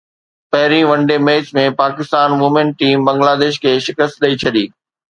[0.51, 4.65] پهرين one day match ۾ Pakistan women team Bangladesh کي شڪست ڏئي ڇڏي